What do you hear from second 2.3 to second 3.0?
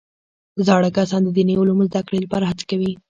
هڅې کوي